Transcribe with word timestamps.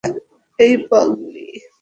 এই, 0.59 0.73
পাগলি। 0.89 1.45